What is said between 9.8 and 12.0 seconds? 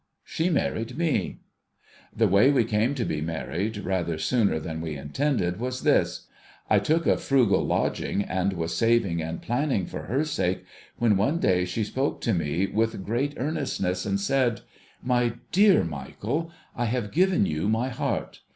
for her sake, when, one day, she